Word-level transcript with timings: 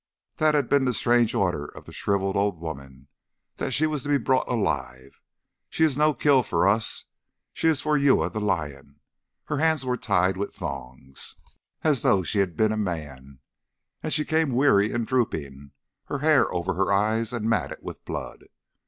That 0.37 0.55
had 0.55 0.67
been 0.67 0.85
the 0.85 0.93
strange 0.95 1.35
order 1.35 1.63
of 1.65 1.85
the 1.85 1.93
shrivelled 1.93 2.35
old 2.35 2.59
woman, 2.59 3.07
that 3.57 3.69
she 3.69 3.85
was 3.85 4.01
to 4.01 4.09
be 4.09 4.17
brought 4.17 4.47
alive 4.49 5.21
"She 5.69 5.83
is 5.83 5.95
no 5.95 6.15
kill 6.15 6.41
for 6.41 6.67
us. 6.67 7.05
She 7.53 7.67
is 7.67 7.81
for 7.81 7.95
Uya 7.99 8.27
the 8.31 8.41
Lion." 8.41 8.99
Her 9.43 9.59
hands 9.59 9.85
were 9.85 9.97
tied 9.97 10.37
with 10.37 10.55
thongs, 10.55 11.35
as 11.83 12.01
though 12.01 12.23
she 12.23 12.39
had 12.39 12.57
been 12.57 12.71
a 12.71 12.77
man, 12.77 13.41
and 14.01 14.11
she 14.11 14.25
came 14.25 14.55
weary 14.55 14.91
and 14.91 15.05
drooping 15.05 15.69
her 16.05 16.17
hair 16.17 16.51
over 16.51 16.73
her 16.73 16.91
eyes 16.91 17.31
and 17.31 17.47
matted 17.47 17.77
with 17.83 18.03
blood. 18.03 18.45